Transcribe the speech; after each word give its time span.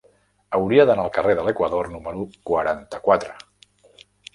Hauria 0.57 0.85
d'anar 0.91 1.03
al 1.03 1.11
carrer 1.19 1.37
de 1.41 1.45
l'Equador 1.49 1.93
número 1.95 2.27
quaranta-quatre. 2.53 3.41